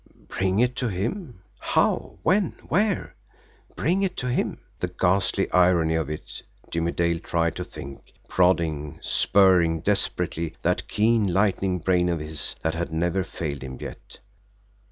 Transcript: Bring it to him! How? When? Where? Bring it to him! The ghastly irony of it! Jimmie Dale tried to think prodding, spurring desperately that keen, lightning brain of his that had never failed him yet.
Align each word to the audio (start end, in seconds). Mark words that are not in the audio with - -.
Bring 0.29 0.57
it 0.59 0.75
to 0.77 0.87
him! 0.87 1.43
How? 1.59 2.17
When? 2.23 2.53
Where? 2.67 3.13
Bring 3.75 4.01
it 4.01 4.17
to 4.17 4.27
him! 4.31 4.57
The 4.79 4.87
ghastly 4.87 5.47
irony 5.51 5.93
of 5.93 6.09
it! 6.09 6.41
Jimmie 6.71 6.91
Dale 6.93 7.19
tried 7.19 7.55
to 7.57 7.63
think 7.63 8.11
prodding, 8.27 8.97
spurring 9.03 9.81
desperately 9.81 10.55
that 10.63 10.87
keen, 10.87 11.27
lightning 11.31 11.77
brain 11.77 12.09
of 12.09 12.17
his 12.17 12.55
that 12.63 12.73
had 12.73 12.91
never 12.91 13.23
failed 13.23 13.61
him 13.61 13.77
yet. 13.79 14.17